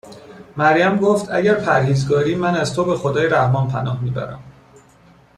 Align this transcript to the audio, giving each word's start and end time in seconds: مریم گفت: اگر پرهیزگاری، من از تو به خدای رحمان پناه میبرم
مریم 0.57 0.97
گفت: 0.97 1.31
اگر 1.31 1.53
پرهیزگاری، 1.55 2.35
من 2.35 2.55
از 2.55 2.73
تو 2.73 2.85
به 2.85 2.97
خدای 2.97 3.27
رحمان 3.29 3.67
پناه 3.67 4.03
میبرم 4.03 4.43